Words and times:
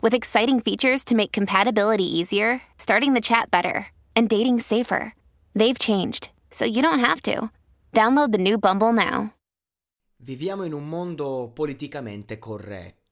with 0.00 0.14
exciting 0.14 0.60
features 0.60 1.04
to 1.04 1.14
make 1.14 1.32
compatibility 1.32 2.04
easier, 2.04 2.62
starting 2.78 3.14
the 3.14 3.20
chat 3.20 3.50
better, 3.50 3.88
and 4.14 4.28
dating 4.28 4.60
safer. 4.60 5.14
They've 5.54 5.78
changed, 5.78 6.30
so 6.50 6.64
you 6.64 6.82
don't 6.82 7.00
have 7.00 7.20
to. 7.22 7.50
Download 7.92 8.32
the 8.32 8.38
new 8.38 8.58
Bumble 8.58 8.92
now. 8.92 9.32
Viviamo 10.22 10.64
in 10.64 10.72
un 10.72 10.88
mondo 10.88 11.52
politicamente 11.54 12.38
corretto, 12.38 13.05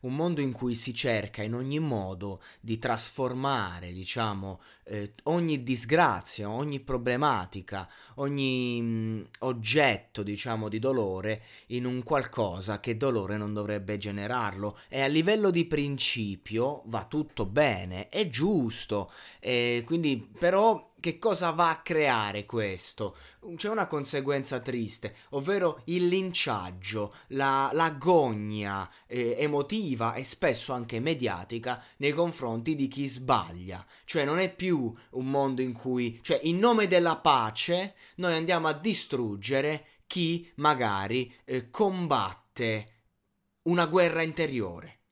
un 0.00 0.14
mondo 0.14 0.40
in 0.40 0.52
cui 0.52 0.74
si 0.74 0.94
cerca 0.94 1.42
in 1.42 1.54
ogni 1.54 1.78
modo 1.78 2.40
di 2.60 2.78
trasformare, 2.78 3.92
diciamo, 3.92 4.60
eh, 4.84 5.14
ogni 5.24 5.62
disgrazia, 5.62 6.48
ogni 6.48 6.80
problematica, 6.80 7.88
ogni 8.16 8.80
mh, 8.80 8.86
mm, 8.86 9.22
oggetto, 9.40 10.22
diciamo, 10.22 10.68
di 10.68 10.78
dolore 10.78 11.42
in 11.68 11.84
un 11.84 12.02
qualcosa 12.02 12.80
che 12.80 12.96
dolore 12.96 13.36
non 13.36 13.52
dovrebbe 13.52 13.98
generarlo. 13.98 14.78
E 14.88 15.00
a 15.00 15.06
livello 15.06 15.50
di 15.50 15.64
principio 15.66 16.82
va 16.86 17.04
tutto 17.06 17.46
bene, 17.46 18.08
è 18.08 18.28
giusto, 18.28 19.10
e 19.40 19.82
quindi 19.84 20.28
però 20.38 20.94
che 21.06 21.20
cosa 21.20 21.50
va 21.50 21.70
a 21.70 21.82
creare 21.82 22.44
questo? 22.46 23.16
C'è 23.54 23.68
una 23.68 23.86
conseguenza 23.86 24.58
triste, 24.58 25.14
ovvero 25.30 25.82
il 25.84 26.08
linciaggio, 26.08 27.14
la, 27.28 27.70
l'agonia 27.72 28.90
eh, 29.06 29.36
emotiva 29.38 30.14
e 30.14 30.24
spesso 30.24 30.72
anche 30.72 30.98
mediatica 30.98 31.80
nei 31.98 32.10
confronti 32.10 32.74
di 32.74 32.88
chi 32.88 33.06
sbaglia. 33.06 33.86
Cioè 34.04 34.24
non 34.24 34.40
è 34.40 34.52
più 34.52 34.92
un 35.10 35.30
mondo 35.30 35.62
in 35.62 35.74
cui, 35.74 36.18
cioè 36.22 36.40
in 36.42 36.58
nome 36.58 36.88
della 36.88 37.18
pace, 37.18 37.94
noi 38.16 38.34
andiamo 38.34 38.66
a 38.66 38.72
distruggere 38.72 39.86
chi 40.08 40.50
magari 40.56 41.32
eh, 41.44 41.70
combatte 41.70 42.94
una 43.62 43.86
guerra 43.86 44.22
interiore. 44.22 45.02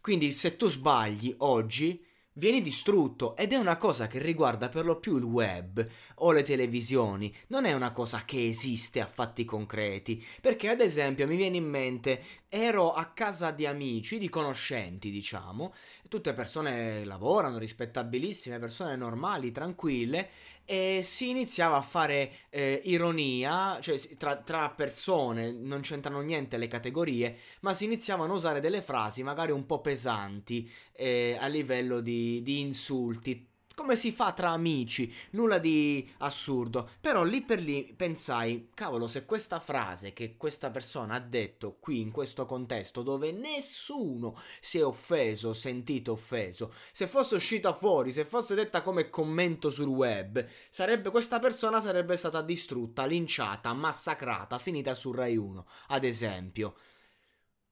Quindi 0.00 0.32
se 0.32 0.56
tu 0.56 0.66
sbagli 0.66 1.34
oggi, 1.40 2.02
vieni 2.40 2.62
distrutto 2.62 3.36
ed 3.36 3.52
è 3.52 3.56
una 3.56 3.76
cosa 3.76 4.06
che 4.06 4.18
riguarda 4.18 4.70
per 4.70 4.86
lo 4.86 4.98
più 4.98 5.18
il 5.18 5.24
web 5.24 5.86
o 6.16 6.32
le 6.32 6.42
televisioni, 6.42 7.32
non 7.48 7.66
è 7.66 7.74
una 7.74 7.92
cosa 7.92 8.24
che 8.24 8.48
esiste 8.48 9.02
a 9.02 9.06
fatti 9.06 9.44
concreti, 9.44 10.24
perché 10.40 10.68
ad 10.68 10.80
esempio 10.80 11.26
mi 11.26 11.36
viene 11.36 11.58
in 11.58 11.68
mente 11.68 12.22
ero 12.52 12.92
a 12.92 13.06
casa 13.06 13.52
di 13.52 13.64
amici, 13.64 14.18
di 14.18 14.28
conoscenti, 14.28 15.10
diciamo, 15.10 15.72
tutte 16.08 16.32
persone 16.32 17.04
lavorano, 17.04 17.58
rispettabilissime, 17.58 18.58
persone 18.58 18.96
normali, 18.96 19.52
tranquille, 19.52 20.28
e 20.64 21.00
si 21.04 21.30
iniziava 21.30 21.76
a 21.76 21.82
fare 21.82 22.32
eh, 22.50 22.80
ironia, 22.84 23.78
cioè 23.80 23.96
tra, 24.16 24.36
tra, 24.36 24.68
persone, 24.70 25.52
non 25.52 25.80
c'entrano 25.80 26.20
niente 26.22 26.56
le 26.56 26.66
categorie, 26.66 27.38
ma 27.60 27.72
si 27.72 27.84
iniziavano 27.84 28.32
a 28.32 28.36
usare 28.36 28.60
delle 28.60 28.82
frasi 28.82 29.22
magari 29.22 29.52
un 29.52 29.64
po' 29.64 29.80
pesanti 29.80 30.68
eh, 30.92 31.36
a 31.40 31.46
livello 31.46 32.00
di, 32.00 32.42
di 32.42 32.58
insulti, 32.60 33.49
come 33.80 33.96
si 33.96 34.12
fa 34.12 34.32
tra 34.32 34.50
amici, 34.50 35.10
nulla 35.30 35.56
di 35.56 36.06
assurdo. 36.18 36.86
Però 37.00 37.24
lì 37.24 37.40
per 37.40 37.60
lì 37.60 37.94
pensai, 37.96 38.68
cavolo, 38.74 39.08
se 39.08 39.24
questa 39.24 39.58
frase 39.58 40.12
che 40.12 40.36
questa 40.36 40.70
persona 40.70 41.14
ha 41.14 41.18
detto 41.18 41.78
qui 41.80 42.02
in 42.02 42.10
questo 42.10 42.44
contesto 42.44 43.02
dove 43.02 43.32
nessuno 43.32 44.38
si 44.60 44.76
è 44.76 44.84
offeso, 44.84 45.54
sentito 45.54 46.12
offeso, 46.12 46.74
se 46.92 47.06
fosse 47.06 47.36
uscita 47.36 47.72
fuori, 47.72 48.12
se 48.12 48.26
fosse 48.26 48.54
detta 48.54 48.82
come 48.82 49.08
commento 49.08 49.70
sul 49.70 49.88
web, 49.88 50.46
sarebbe, 50.68 51.08
questa 51.08 51.38
persona 51.38 51.80
sarebbe 51.80 52.18
stata 52.18 52.42
distrutta, 52.42 53.06
linciata, 53.06 53.72
massacrata, 53.72 54.58
finita 54.58 54.92
su 54.92 55.10
Rai 55.10 55.38
1, 55.38 55.66
ad 55.88 56.04
esempio. 56.04 56.74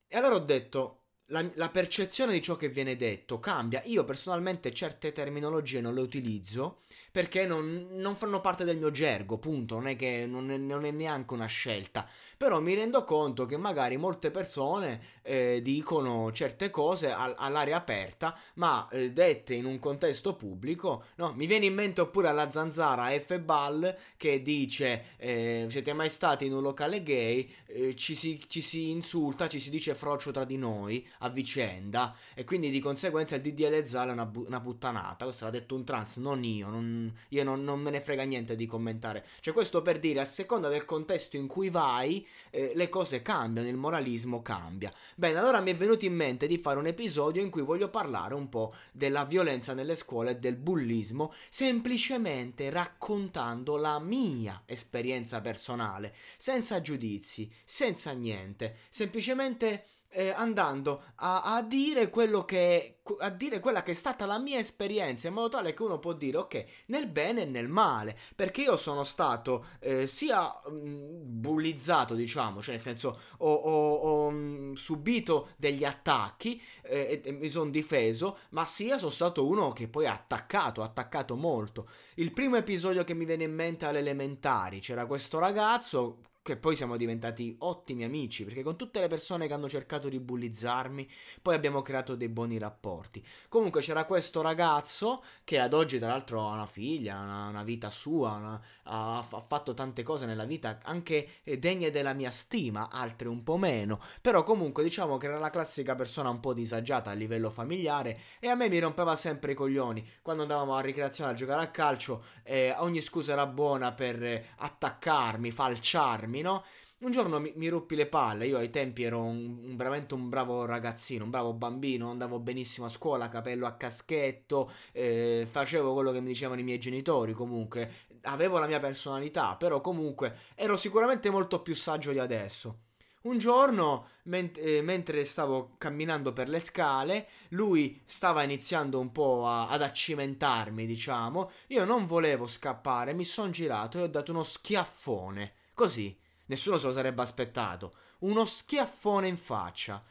E 0.07 0.17
allora 0.17 0.37
ho 0.37 0.41
detto, 0.41 0.98
la, 1.29 1.45
la, 1.55 1.69
percezione 1.69 2.33
di 2.33 2.43
ciò 2.43 2.57
che 2.57 2.69
viene 2.69 2.97
detto 2.97 3.39
cambia. 3.39 3.83
Io 3.85 4.05
personalmente 4.05 4.73
certe 4.73 5.13
terminologie 5.13 5.81
non 5.81 5.95
le 5.95 6.01
utilizzo 6.01 6.81
perché 7.11 7.47
non, 7.47 7.89
non 7.93 8.17
fanno 8.17 8.41
parte 8.41 8.65
del 8.65 8.77
mio 8.77 8.91
gergo, 8.91 9.39
punto. 9.39 9.75
Non 9.75 9.89
è 9.89 9.97
che 9.97 10.27
non 10.27 10.51
è, 10.51 10.57
non 10.57 10.85
è 10.85 10.91
neanche 10.91 11.35
una 11.35 11.47
scelta. 11.47 12.09
Però 12.37 12.61
mi 12.61 12.75
rendo 12.75 13.05
conto 13.05 13.47
che 13.47 13.57
magari 13.57 13.97
molte 13.97 14.31
persone 14.31 15.17
eh, 15.23 15.61
dicono 15.63 16.31
certe 16.33 16.71
cose 16.71 17.11
all- 17.11 17.35
all'aria 17.37 17.77
aperta, 17.77 18.39
ma 18.55 18.89
eh, 18.91 19.13
dette 19.13 19.55
in 19.55 19.65
un 19.65 19.79
contesto 19.79 20.35
pubblico. 20.35 21.07
No, 21.17 21.33
mi 21.35 21.47
viene 21.47 21.67
in 21.67 21.75
mente 21.75 22.01
oppure 22.01 22.29
alla 22.29 22.51
zanzara 22.51 23.09
F. 23.19 23.39
Ball 23.41 23.97
che 24.17 24.43
dice: 24.43 25.17
eh, 25.17 25.67
Siete 25.69 25.93
mai 25.93 26.09
stati 26.09 26.47
in 26.47 26.55
un 26.55 26.63
locale 26.63 27.03
gay? 27.03 27.51
Eh, 27.67 27.97
ci 27.97 28.15
si, 28.15 28.41
ci, 28.47 28.63
si, 28.63 28.91
insulta, 28.91 29.49
ci 29.49 29.61
si 29.61 29.71
dice 29.71 29.95
frocio 29.95 30.31
tra 30.31 30.45
di 30.45 30.57
noi 30.57 31.05
a 31.19 31.29
vicenda. 31.29 32.15
E 32.35 32.45
quindi 32.45 32.71
di 32.71 32.81
conseguenza 32.81 33.37
il 33.37 33.43
DDL 33.43 33.85
Zala 33.85 34.11
è 34.11 34.15
una, 34.15 34.27
bu- 34.27 34.45
una 34.47 34.61
puttanata. 34.61 35.25
Questo 35.25 35.45
l'ha 35.45 35.51
detto 35.51 35.75
un 35.75 35.85
trans, 35.85 36.17
non 36.17 36.45
io. 36.45 36.69
Non, 36.69 37.13
io 37.29 37.45
non, 37.45 37.65
non 37.65 37.81
me 37.81 37.91
ne 37.91 38.01
frega 38.01 38.23
niente 38.25 38.57
di 38.57 38.67
commentare. 38.67 39.25
Cioè, 39.41 39.55
questo 39.55 39.83
per 39.83 39.99
dire, 39.99 40.21
a 40.21 40.25
seconda 40.25 40.69
del 40.69 40.85
contesto 40.85 41.37
in 41.37 41.47
cui 41.47 41.71
vai 41.71 42.27
eh, 42.51 42.73
le 42.75 42.89
cose 42.89 43.23
cambiano, 43.23 43.69
il 43.69 43.77
moralismo 43.77 44.43
cambia. 44.43 44.93
Bene, 45.15 45.39
allora 45.39 45.61
mi 45.61 45.71
è 45.71 45.77
venuto 45.77 46.05
in 46.05 46.15
mente 46.15 46.47
di 46.47 46.59
fare 46.59 46.79
un 46.79 46.87
episodio 46.87 47.43
in 47.43 47.51
cui 47.51 47.63
voglio 47.63 47.89
parlare 47.89 48.35
un 48.35 48.49
po' 48.49 48.75
della 48.93 49.25
violenza 49.25 49.75
nelle 49.75 49.97
scuole 49.97 50.31
e 50.31 50.37
del 50.37 50.57
bullismo, 50.57 51.33
semplicemente 51.49 52.71
raccontando 52.71 53.77
la 53.77 53.99
mia 53.99 54.63
esperienza 54.67 55.41
personale, 55.41 56.15
senza 56.37 56.81
giudizi, 56.81 57.51
senza 57.65 58.13
niente, 58.13 58.79
semplicemente 58.89 59.85
eh, 60.11 60.31
andando 60.31 61.03
a, 61.17 61.43
a, 61.43 61.63
dire 61.63 62.09
quello 62.09 62.45
che 62.45 63.01
a 63.21 63.31
dire 63.31 63.61
quella 63.61 63.83
che 63.83 63.93
è 63.93 63.95
stata 63.95 64.27
la 64.27 64.39
mia 64.39 64.59
esperienza 64.59 65.29
in 65.29 65.35
modo 65.35 65.49
tale 65.49 65.75
che 65.75 65.83
uno 65.83 65.99
può 65.99 66.13
dire 66.13 66.39
ok 66.39 66.65
nel 66.87 67.09
bene 67.09 67.43
e 67.43 67.45
nel 67.45 67.69
male 67.69 68.19
perché 68.35 68.63
io 68.63 68.77
sono 68.77 69.05
stato 69.05 69.67
eh, 69.81 70.07
sia 70.07 70.43
mh, 70.67 70.71
mm, 70.71 71.41
bullizzato 71.41 72.15
diciamo 72.15 72.61
cioè 72.61 72.75
nel 72.75 72.83
senso 72.83 73.19
ho, 73.39 73.53
ho, 73.53 73.95
ho 73.95 74.31
mh, 74.31 74.37
mm, 74.37 74.73
subito 74.75 75.51
degli 75.57 75.85
attacchi 75.85 76.61
eh, 76.83 77.23
e, 77.23 77.29
e, 77.29 77.33
mi 77.33 77.51
sono 77.51 77.71
difeso 77.71 78.39
ma 78.51 78.65
sia 78.65 78.99
sono 78.99 79.11
stato 79.11 79.47
uno 79.47 79.73
che 79.73 79.89
poi 79.89 80.07
ha 80.07 80.13
attaccato 80.13 80.83
ha 80.83 80.87
attaccato 80.87 81.37
molto. 81.37 81.89
Il 82.15 82.33
primo 82.33 82.57
episodio 82.57 83.05
che 83.05 83.15
mi 83.15 83.25
viene 83.25 83.45
in 83.45 83.55
mente 83.55 83.87
alle 83.87 83.99
elementari 84.01 84.81
c'era 84.81 85.07
questo 85.07 85.39
ragazzo 85.39 86.19
che 86.49 86.57
poi 86.57 86.75
siamo 86.75 86.97
diventati 86.97 87.55
ottimi 87.59 88.05
amici, 88.05 88.43
perché 88.43 88.63
con 88.63 88.75
tutte 88.75 89.01
le 89.01 89.07
persone 89.07 89.47
che 89.47 89.53
hanno 89.53 89.69
cercato 89.69 90.09
di 90.09 90.19
bullizzarmi, 90.19 91.07
poi 91.43 91.55
abbiamo 91.55 91.83
creato 91.83 92.15
dei 92.15 92.31
buoni 92.31 92.57
rapporti. 92.57 93.23
Comunque 93.51 93.83
c'era 93.83 94.07
questo 94.07 94.41
ragazzo 94.41 95.23
che 95.45 95.59
ad 95.59 95.75
oggi 95.75 95.99
tra 95.99 96.09
l'altro 96.09 96.49
ha 96.49 96.55
una 96.55 96.65
figlia, 96.65 97.21
una, 97.21 97.49
una 97.49 97.63
vita 97.65 97.91
sua, 97.91 98.33
una, 98.33 98.63
ha, 98.85 99.19
ha, 99.19 99.41
fatto 99.41 99.75
tante 99.75 100.03
cose 100.03 100.25
nella 100.25 100.47
vita 100.47 100.79
anche 100.85 101.29
degne 101.59 101.91
della 101.91 102.15
mia 102.15 102.31
stima, 102.31 102.89
altre 102.91 103.29
un 103.29 103.43
po' 103.43 103.59
meno, 103.59 104.01
però 104.23 104.43
comunque 104.43 104.83
diciamo 104.83 105.19
che 105.19 105.27
era 105.27 105.39
la 105.39 105.51
classica 105.51 105.95
persona 105.95 106.31
un 106.31 106.41
po' 106.41 106.55
disagiata 106.55 107.11
a 107.11 107.13
livello 107.13 107.51
familiare 107.51 108.19
e 108.41 108.49
a 108.49 108.55
me 108.55 108.71
mi 108.71 108.79
rompeva 108.79 109.17
sempre 109.17 109.53
i 109.53 109.55
coglioni 109.55 110.03
quando 110.23 110.45
andavamo 110.45 110.75
a 110.75 110.81
ricreazione 110.81 111.33
a 111.33 111.35
giocare 111.35 111.61
a 111.61 111.71
calcio, 111.71 112.25
eh, 112.43 112.75
ogni 112.79 113.03
scusa 113.03 113.33
era 113.33 113.47
buona 113.47 113.93
per 113.93 114.47
attaccarmi, 114.57 115.51
falciarmi 115.51 116.37
anni, 116.39 116.43
no? 116.43 116.65
Un 117.01 117.13
giorno 117.13 117.39
mi, 117.39 117.53
mi 117.55 117.69
ruppi 117.69 117.95
le 117.95 118.07
palle, 118.07 118.47
io 118.47 118.59
ai 118.59 118.71
tempi 118.71 119.05
ero 119.05 119.23
un, 119.23 119.61
un, 119.63 119.77
veramente 119.77 120.15
un 120.15 120.29
bravo 120.29 120.65
ragazzino, 120.65 121.25
un 121.25 121.31
bravo 121.31 121.53
bambino, 121.53 122.11
andavo 122.11 122.41
benissimo 122.41 122.87
a 122.87 122.91
scuola, 122.91 123.29
capello 123.29 123.67
a 123.67 123.73
caschetto, 123.75 124.71
eh, 124.93 125.47
facevo 125.49 125.93
quello 125.95 126.11
che 126.11 126.21
mi 126.21 126.27
dicevano 126.29 126.61
i 126.61 126.65
miei 126.65 126.79
genitori, 126.79 127.33
comunque 127.35 127.89
avevo 128.23 128.59
la 128.59 128.67
mia 128.67 128.81
personalità, 128.81 129.55
però 129.57 129.81
comunque 129.81 130.35
ero 130.57 130.77
sicuramente 130.77 131.31
molto 131.31 131.63
più 131.63 131.75
saggio 131.75 132.11
di 132.11 132.19
adesso. 132.19 132.81
Un 133.21 133.39
giorno, 133.39 134.09
ment- 134.25 134.59
eh, 134.59 134.81
mentre 134.83 135.25
stavo 135.25 135.75
camminando 135.79 136.33
per 136.33 136.49
le 136.49 136.61
scale, 136.61 137.29
lui 137.51 138.01
stava 138.07 138.43
iniziando 138.43 138.99
un 138.99 139.13
po' 139.13 139.47
a- 139.47 139.69
ad 139.69 139.83
accimentarmi, 139.83 140.87
diciamo. 140.87 141.51
Io 141.69 141.85
non 141.85 142.07
volevo 142.07 142.47
scappare, 142.47 143.13
mi 143.15 143.25
sono 143.25 143.51
girato 143.51 143.99
e 143.99 144.03
ho 144.03 144.07
dato 144.09 144.31
uno 144.33 144.43
schiaffone. 144.45 145.53
Così, 145.75 146.17
nessuno 146.49 146.77
se 146.77 146.87
lo 146.87 146.93
sarebbe 146.93 147.23
aspettato. 147.23 147.95
Uno 148.21 148.45
schiaffone 148.45 149.29
in 149.29 149.39
faccia. 149.39 150.05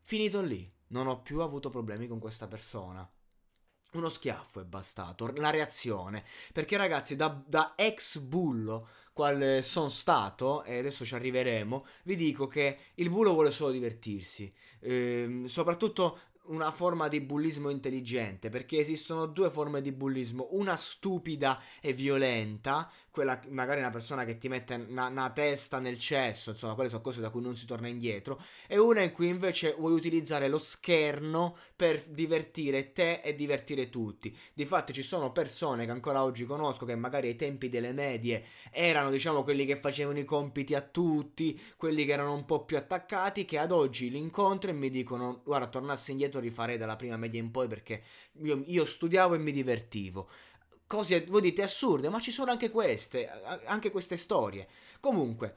Finito 0.00 0.40
lì. 0.40 0.70
non 0.88 1.06
ho 1.06 1.22
più 1.22 1.40
avuto 1.40 1.70
problemi 1.70 2.06
con 2.06 2.18
questa 2.18 2.46
persona. 2.46 3.08
Uno 3.92 4.08
schiaffo 4.08 4.60
è 4.60 4.64
bastato, 4.64 5.30
la 5.36 5.50
reazione. 5.50 6.24
Perché 6.52 6.76
ragazzi, 6.76 7.16
da, 7.16 7.42
da 7.46 7.74
ex 7.76 8.18
bullo, 8.18 8.88
qual 9.12 9.62
sono 9.62 9.88
stato, 9.88 10.64
e 10.64 10.78
adesso 10.78 11.04
ci 11.04 11.14
arriveremo, 11.14 11.84
vi 12.04 12.16
dico 12.16 12.46
che 12.46 12.78
il 12.94 13.10
bullo 13.10 13.32
vuole 13.32 13.50
solo 13.50 13.70
divertirsi. 13.70 14.52
Ehm, 14.80 15.44
soprattutto 15.44 16.20
una 16.44 16.72
forma 16.72 17.08
di 17.08 17.20
bullismo 17.20 17.68
intelligente, 17.68 18.48
perché 18.48 18.78
esistono 18.78 19.26
due 19.26 19.50
forme 19.50 19.80
di 19.80 19.92
bullismo, 19.92 20.48
una 20.52 20.76
stupida 20.76 21.62
e 21.80 21.92
violenta, 21.92 22.90
quella 23.12 23.38
magari 23.50 23.80
una 23.80 23.90
persona 23.90 24.24
che 24.24 24.38
ti 24.38 24.48
mette 24.48 24.86
una, 24.88 25.08
una, 25.08 25.30
testa 25.30 25.78
nel 25.78 25.98
cesso, 25.98 26.50
insomma, 26.50 26.72
quelle 26.72 26.88
sono 26.88 27.02
cose 27.02 27.20
da 27.20 27.28
cui 27.28 27.42
non 27.42 27.54
si 27.54 27.66
torna 27.66 27.86
indietro, 27.86 28.42
e 28.66 28.78
una 28.78 29.02
in 29.02 29.12
cui 29.12 29.28
invece 29.28 29.74
vuoi 29.78 29.92
utilizzare 29.92 30.48
lo 30.48 30.58
scherno 30.58 31.54
per 31.76 32.02
divertire 32.04 32.92
te 32.92 33.20
e 33.20 33.34
divertire 33.34 33.90
tutti. 33.90 34.34
Difatti 34.54 34.94
ci 34.94 35.02
sono 35.02 35.30
persone 35.30 35.84
che 35.84 35.90
ancora 35.90 36.22
oggi 36.22 36.46
conosco 36.46 36.86
che 36.86 36.96
magari 36.96 37.28
ai 37.28 37.36
tempi 37.36 37.68
delle 37.68 37.92
medie 37.92 38.46
erano, 38.70 39.10
diciamo, 39.10 39.42
quelli 39.42 39.66
che 39.66 39.76
facevano 39.76 40.18
i 40.18 40.24
compiti 40.24 40.74
a 40.74 40.80
tutti, 40.80 41.60
quelli 41.76 42.06
che 42.06 42.12
erano 42.12 42.32
un 42.32 42.46
po' 42.46 42.64
più 42.64 42.78
attaccati, 42.78 43.44
che 43.44 43.58
ad 43.58 43.72
oggi 43.72 44.10
li 44.10 44.18
incontro 44.18 44.70
e 44.70 44.72
mi 44.72 44.88
dicono, 44.88 45.42
guarda, 45.44 45.66
tornassi 45.66 46.12
indietro 46.12 46.40
rifarei 46.40 46.78
dalla 46.78 46.96
prima 46.96 47.18
media 47.18 47.40
in 47.40 47.50
poi 47.50 47.68
perché 47.68 48.02
io, 48.40 48.62
io 48.64 48.86
studiavo 48.86 49.34
e 49.34 49.38
mi 49.38 49.52
divertivo 49.52 50.30
cose, 50.92 51.24
voi 51.26 51.40
dite 51.40 51.62
assurde, 51.62 52.10
ma 52.10 52.20
ci 52.20 52.30
sono 52.30 52.50
anche 52.50 52.70
queste, 52.70 53.26
anche 53.64 53.90
queste 53.90 54.18
storie. 54.18 54.68
Comunque, 55.00 55.54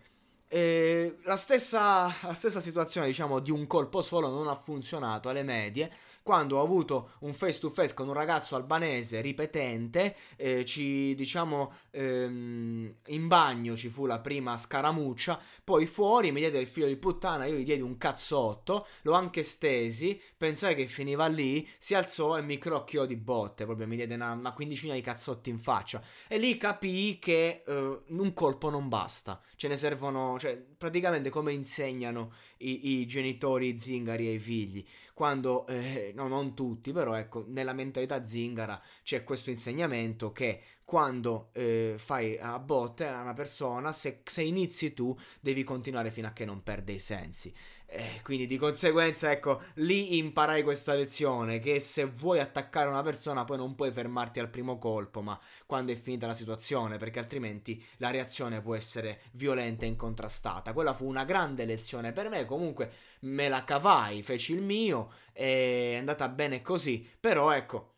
eh, 0.47 1.17
la, 1.23 1.35
stessa, 1.35 2.05
la 2.21 2.33
stessa 2.33 2.61
situazione, 2.61 3.07
diciamo, 3.07 3.39
di 3.39 3.51
un 3.51 3.67
colpo 3.67 4.01
solo 4.01 4.29
non 4.29 4.47
ha 4.47 4.55
funzionato 4.55 5.27
alle 5.27 5.43
medie 5.43 5.91
quando 6.25 6.57
ho 6.57 6.63
avuto 6.63 7.11
un 7.19 7.35
face 7.35 7.59
to 7.59 7.69
face 7.69 7.93
con 7.93 8.07
un 8.07 8.15
ragazzo 8.15 8.55
albanese 8.55 9.21
ripetente, 9.21 10.15
eh, 10.37 10.65
ci 10.65 11.13
diciamo 11.13 11.73
ehm, 11.91 12.95
in 13.05 13.27
bagno 13.27 13.75
ci 13.75 13.89
fu 13.89 14.07
la 14.07 14.19
prima 14.19 14.57
scaramuccia, 14.57 15.39
poi 15.63 15.85
fuori 15.85 16.31
mi 16.31 16.39
diede 16.39 16.57
il 16.57 16.65
figlio 16.65 16.87
di 16.87 16.95
puttana, 16.95 17.45
io 17.45 17.57
gli 17.57 17.63
diedi 17.63 17.83
un 17.83 17.97
cazzotto, 17.97 18.87
l'ho 19.03 19.13
anche 19.13 19.43
stesi, 19.43 20.19
pensai 20.35 20.73
che 20.73 20.87
finiva 20.87 21.27
lì, 21.27 21.69
si 21.77 21.93
alzò 21.93 22.39
e 22.39 22.41
mi 22.41 22.57
crocchiò 22.57 23.05
di 23.05 23.17
botte, 23.17 23.65
proprio 23.65 23.85
mi 23.85 23.95
diede 23.95 24.15
una, 24.15 24.31
una 24.31 24.53
quindicina 24.53 24.95
di 24.95 25.01
cazzotti 25.01 25.51
in 25.51 25.59
faccia. 25.59 26.01
E 26.27 26.39
lì 26.39 26.57
capii 26.57 27.19
che 27.19 27.61
eh, 27.67 27.99
un 28.07 28.33
colpo 28.33 28.71
non 28.71 28.89
basta, 28.89 29.39
ce 29.55 29.67
ne 29.67 29.77
servono, 29.77 30.39
cioè 30.39 30.57
praticamente 30.57 31.29
come 31.29 31.51
insegnano 31.51 32.33
i, 32.57 32.99
i 32.99 33.05
genitori 33.07 33.77
zingari 33.77 34.27
ai 34.27 34.39
figli. 34.39 34.85
Quando, 35.13 35.65
eh, 35.67 36.11
no 36.15 36.27
non 36.27 36.53
tutti, 36.55 36.91
però 36.91 37.15
ecco, 37.15 37.45
nella 37.47 37.73
mentalità 37.73 38.23
zingara 38.25 38.81
c'è 39.03 39.23
questo 39.23 39.49
insegnamento 39.49 40.31
che 40.31 40.61
quando 40.85 41.49
eh, 41.53 41.95
fai 41.97 42.37
a 42.37 42.59
botte 42.59 43.07
a 43.07 43.21
una 43.21 43.33
persona, 43.33 43.91
se, 43.91 44.21
se, 44.23 44.43
inizi 44.43 44.93
tu, 44.93 45.17
devi 45.41 45.63
continuare 45.63 46.11
fino 46.11 46.27
a 46.27 46.31
che 46.31 46.45
non 46.45 46.61
perde 46.61 46.93
i 46.93 46.99
sensi. 46.99 47.51
Eh, 47.87 48.21
quindi 48.23 48.45
di 48.45 48.57
conseguenza, 48.57 49.31
ecco, 49.31 49.61
lì 49.75 50.17
imparai 50.17 50.61
questa 50.61 50.93
lezione, 50.93 51.59
che 51.59 51.79
se 51.79 52.05
vuoi 52.05 52.39
attaccare 52.39 52.87
una 52.87 53.01
persona 53.01 53.45
poi 53.45 53.57
non 53.57 53.73
puoi 53.73 53.91
fermarti 53.91 54.39
al 54.39 54.49
primo 54.49 54.77
colpo, 54.77 55.21
ma 55.21 55.39
quando 55.65 55.91
è 55.91 55.95
finita 55.95 56.27
la 56.27 56.33
situazione, 56.35 56.97
perché 56.97 57.17
altrimenti 57.17 57.83
la 57.97 58.11
reazione 58.11 58.61
può 58.61 58.75
essere 58.75 59.21
violenta 59.31 59.85
e 59.85 59.87
incontrastata. 59.87 60.73
Quella 60.73 60.93
fu 60.93 61.07
una 61.07 61.25
grande 61.25 61.65
lezione 61.65 62.11
per 62.11 62.29
me, 62.29 62.45
comunque 62.45 62.91
me 63.21 63.49
la 63.49 63.63
cavai, 63.63 64.21
feci 64.21 64.53
il 64.53 64.61
mio, 64.61 65.11
è 65.31 65.95
andata 65.97 66.29
bene 66.29 66.61
così, 66.61 67.07
però 67.19 67.51
ecco 67.51 67.94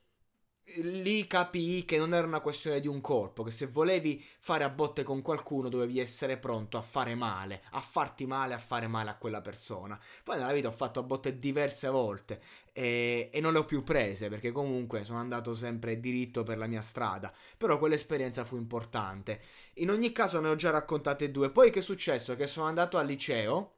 lì 0.75 1.25
capii 1.27 1.85
che 1.85 1.97
non 1.97 2.13
era 2.13 2.27
una 2.27 2.41
questione 2.41 2.79
di 2.79 2.87
un 2.87 2.99
colpo, 3.01 3.43
che 3.43 3.51
se 3.51 3.67
volevi 3.67 4.23
fare 4.39 4.63
a 4.63 4.69
botte 4.69 5.03
con 5.03 5.21
qualcuno 5.21 5.69
dovevi 5.69 5.99
essere 5.99 6.37
pronto 6.37 6.77
a 6.77 6.81
fare 6.81 7.15
male, 7.15 7.63
a 7.71 7.81
farti 7.81 8.25
male, 8.25 8.53
a 8.53 8.57
fare 8.57 8.87
male 8.87 9.09
a 9.09 9.15
quella 9.17 9.41
persona. 9.41 9.99
Poi 10.23 10.37
nella 10.37 10.51
vita 10.51 10.67
ho 10.67 10.71
fatto 10.71 10.99
a 10.99 11.03
botte 11.03 11.39
diverse 11.39 11.87
volte 11.87 12.41
e, 12.73 13.29
e 13.31 13.39
non 13.39 13.53
le 13.53 13.59
ho 13.59 13.65
più 13.65 13.83
prese 13.83 14.29
perché 14.29 14.51
comunque 14.51 15.03
sono 15.03 15.19
andato 15.19 15.53
sempre 15.53 15.99
diritto 15.99 16.43
per 16.43 16.57
la 16.57 16.67
mia 16.67 16.81
strada, 16.81 17.33
però 17.57 17.79
quell'esperienza 17.79 18.43
fu 18.45 18.57
importante. 18.57 19.41
In 19.75 19.89
ogni 19.89 20.11
caso 20.11 20.39
ne 20.41 20.49
ho 20.49 20.55
già 20.55 20.69
raccontate 20.69 21.31
due. 21.31 21.49
Poi 21.49 21.71
che 21.71 21.79
è 21.79 21.81
successo? 21.81 22.35
Che 22.35 22.47
sono 22.47 22.67
andato 22.67 22.97
al 22.97 23.07
liceo, 23.07 23.75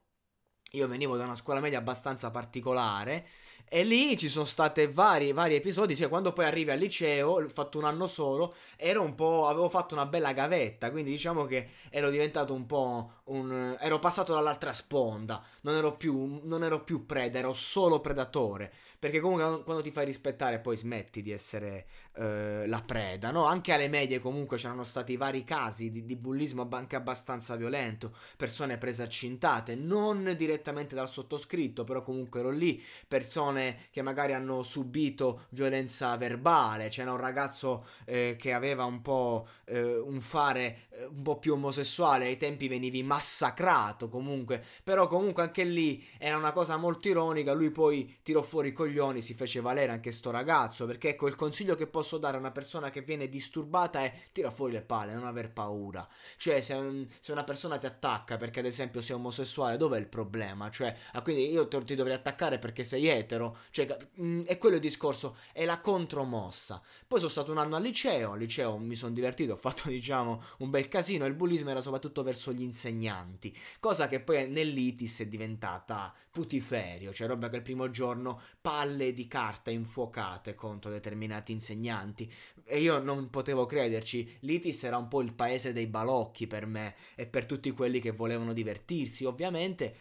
io 0.71 0.88
venivo 0.88 1.18
da 1.18 1.25
una 1.25 1.36
scuola 1.36 1.59
media 1.59 1.80
abbastanza 1.80 2.31
particolare 2.31 3.27
e 3.69 3.83
lì 3.83 4.18
ci 4.18 4.27
sono 4.27 4.45
state 4.45 4.88
vari, 4.88 5.31
vari 5.31 5.56
episodi, 5.56 5.95
cioè 5.95 6.10
quando 6.10 6.33
poi 6.33 6.45
arrivi 6.45 6.71
al 6.71 6.80
liceo, 6.80 7.30
ho 7.30 7.48
fatto 7.50 7.77
un 7.77 7.86
anno 7.86 8.07
solo, 8.07 8.56
ero 8.75 9.04
un 9.04 9.16
po', 9.16 9.48
avevo 9.48 9.69
fatto 9.69 9.94
una 9.94 10.07
bella 10.07 10.33
gavetta, 10.33 10.92
quindi 10.92 11.12
diciamo 11.12 11.45
che 11.45 11.69
ero 11.89 12.10
diventato 12.10 12.54
un 12.54 12.66
po' 12.66 13.12
un... 13.25 13.77
ero 13.80 14.00
passato 14.00 14.33
dall'altra 14.33 14.74
sponda, 14.74 15.44
non 15.62 15.75
ero 15.75 15.95
più, 15.95 16.39
non 16.44 16.63
ero 16.63 16.83
più 16.83 17.06
preda, 17.06 17.39
ero 17.39 17.54
solo 17.54 18.00
predatore. 18.00 18.74
Perché 19.00 19.21
comunque 19.21 19.63
quando 19.63 19.81
ti 19.81 19.92
fai 19.92 20.04
rispettare 20.04 20.60
poi 20.60 20.75
smetti 20.75 21.22
di 21.22 21.31
essere 21.31 21.88
eh, 22.15 22.68
la 22.68 22.81
preda, 22.81 23.31
no? 23.31 23.45
Anche 23.45 23.72
alle 23.72 23.88
medie 23.88 24.19
comunque 24.19 24.57
c'erano 24.57 24.83
stati 24.83 25.15
vari 25.15 25.45
casi 25.45 25.89
di, 25.89 26.04
di 26.04 26.18
bullismo 26.18 26.68
anche 26.72 26.98
abbastanza 26.98 27.56
violento, 27.56 28.13
persone 28.36 28.77
prese 28.77 29.04
accintate, 29.04 29.75
non 29.75 30.36
direttamente 30.38 30.95
dal 30.95 31.10
sottoscritto, 31.10 31.86
però 31.86 32.04
comunque 32.04 32.42
ero 32.42 32.50
lì, 32.50 32.83
persone 33.07 33.59
che 33.92 34.02
magari 34.02 34.34
hanno 34.34 34.64
subito 34.64 35.46
violenza 35.50 36.16
verbale, 36.18 36.90
c'era 36.90 37.12
un 37.12 37.18
ragazzo 37.18 37.86
eh, 38.06 38.36
che 38.38 38.54
aveva 38.54 38.86
un 38.86 39.02
po' 39.02 39.48
eh, 39.66 39.98
un 39.98 40.22
fare 40.22 40.88
eh, 40.92 41.06
un 41.06 41.22
po' 41.22 41.38
più 41.40 41.54
omosessuale, 41.54 42.26
ai 42.26 42.38
tempi 42.38 42.68
venivi 42.68 43.04
massacrato 43.04 44.10
comunque, 44.10 44.64
però 44.84 45.08
comunque 45.08 45.44
anche 45.44 45.64
lì 45.64 46.06
era 46.18 46.38
una 46.38 46.52
cosa 46.52 46.78
molto 46.78 47.08
ironica, 47.08 47.54
lui 47.54 47.72
poi 47.72 48.20
tirò 48.24 48.42
fuori 48.42 48.70
i 48.70 48.74
coglioni, 48.74 49.22
si 49.22 49.34
fece 49.34 49.62
valere 49.62 49.92
anche 49.92 50.12
sto 50.12 50.32
ragazzo, 50.32 50.86
perché 50.86 51.10
ecco 51.10 51.28
il 51.28 51.36
consiglio 51.36 51.76
che 51.76 51.88
posso 51.88 52.18
dare 52.18 52.38
a 52.38 52.40
una 52.40 52.52
persona 52.52 52.90
che 52.90 53.02
viene 53.02 53.30
disturbata 53.30 54.04
è 54.04 54.14
tira 54.32 54.52
fuori 54.52 54.74
le 54.74 54.82
palle, 54.82 55.14
non 55.14 55.26
aver 55.26 55.52
paura. 55.52 56.08
Cioè 56.38 56.62
se, 56.62 57.08
se 57.20 57.32
una 57.32 57.44
persona 57.44 57.78
ti 57.78 57.86
attacca 57.86 58.38
perché 58.38 58.60
ad 58.60 58.66
esempio 58.66 59.02
sei 59.02 59.16
omosessuale, 59.16 59.78
dov'è 59.78 59.98
il 59.98 60.08
problema? 60.08 60.70
Cioè, 60.70 60.96
ah, 61.14 61.22
quindi 61.22 61.50
io 61.52 61.68
ti 61.68 61.96
dovrei 61.96 62.16
attaccare 62.16 62.60
perché 62.60 62.84
sei 62.84 63.08
etero. 63.08 63.49
Cioè, 63.69 63.98
mh, 64.15 64.24
mm, 64.24 64.41
è 64.44 64.58
quello 64.58 64.75
il 64.75 64.82
discorso, 64.82 65.38
è 65.53 65.65
la 65.65 65.79
contromossa. 65.79 66.82
Poi 67.08 67.20
sono 67.20 67.32
stato 67.32 67.51
un 67.51 67.58
anno 67.58 67.75
al 67.75 67.82
liceo, 67.82 68.34
al 68.34 68.39
liceo 68.39 68.77
mi 68.77 68.96
sono 68.96 69.13
divertito, 69.13 69.53
ho 69.53 69.58
fatto 69.58 69.88
diciamo 69.89 70.41
un 70.60 70.70
bel 70.70 70.88
casino, 70.88 71.25
il 71.25 71.34
bullismo 71.34 71.70
era 71.70 71.82
soprattutto 71.82 72.24
verso 72.24 72.51
gli 72.51 72.62
insegnanti, 72.62 73.56
cosa 73.79 74.08
che 74.08 74.20
poi 74.20 74.50
nell'ITIS 74.50 75.22
è 75.22 75.27
diventata 75.27 76.13
putiferio, 76.32 77.13
cioè 77.13 77.27
roba 77.27 77.50
che 77.50 77.58
il 77.58 77.62
primo 77.62 77.89
giorno 77.89 78.41
palle 78.62 79.13
di 79.13 79.27
carta 79.27 79.72
infuocate 79.72 80.56
contro 80.56 80.91
determinati 80.91 81.51
insegnanti 81.51 82.32
e 82.63 82.79
io 82.79 83.00
non 83.00 83.29
potevo 83.29 83.65
crederci, 83.65 84.38
l'ITIS 84.41 84.84
era 84.84 84.98
un 84.98 85.08
po' 85.08 85.22
il 85.22 85.34
paese 85.34 85.74
dei 85.74 85.88
balocchi 85.88 86.48
per 86.48 86.65
me 86.65 86.96
e 87.15 87.25
per 87.25 87.46
tutti 87.46 87.72
quelli 87.72 88.00
che 88.00 88.12
volevano 88.12 88.53
divertirsi, 88.53 89.25
ovviamente 89.25 89.96